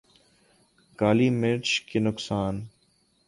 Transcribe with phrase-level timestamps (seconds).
[0.99, 2.49] کالی مرچ کے نقصا